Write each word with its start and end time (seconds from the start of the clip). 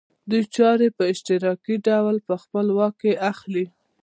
دوی 0.29 0.43
چارې 0.55 0.87
په 0.97 1.03
اشتراکي 1.11 1.75
ډول 1.87 2.15
په 2.27 2.35
خپل 2.41 2.65
واک 2.77 2.95
کې 3.01 3.13
اخلي 3.31 3.65